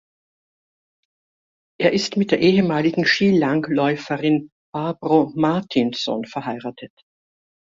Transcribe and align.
Er 1.79 1.93
ist 1.93 2.17
mit 2.17 2.31
der 2.31 2.39
ehemaligen 2.39 3.05
Skilangläuferin 3.05 4.49
Barbro 4.73 5.31
Martinsson 5.35 6.25
verheiratet. 6.25 6.91